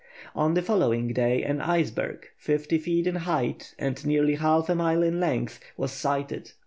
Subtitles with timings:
[0.33, 5.03] On the following day an iceberg, fifty feet in height and nearly half a mile
[5.03, 6.53] in length, was sighted.